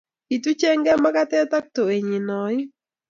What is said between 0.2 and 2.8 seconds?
Kituchekei makatet ak towenyi oin